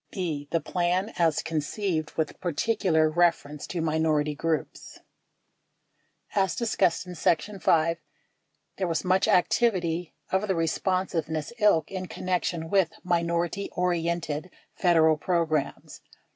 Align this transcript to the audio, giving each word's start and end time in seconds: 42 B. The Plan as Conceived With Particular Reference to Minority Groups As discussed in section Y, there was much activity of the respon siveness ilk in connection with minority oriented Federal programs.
42 0.13 0.19
B. 0.19 0.47
The 0.49 0.61
Plan 0.61 1.13
as 1.19 1.43
Conceived 1.43 2.13
With 2.17 2.39
Particular 2.41 3.07
Reference 3.07 3.67
to 3.67 3.81
Minority 3.81 4.33
Groups 4.33 4.97
As 6.33 6.55
discussed 6.55 7.05
in 7.05 7.13
section 7.13 7.59
Y, 7.63 7.97
there 8.77 8.87
was 8.87 9.05
much 9.05 9.27
activity 9.27 10.15
of 10.31 10.47
the 10.47 10.55
respon 10.55 11.07
siveness 11.07 11.53
ilk 11.59 11.91
in 11.91 12.07
connection 12.07 12.71
with 12.71 12.93
minority 13.03 13.69
oriented 13.75 14.49
Federal 14.73 15.17
programs. 15.17 16.01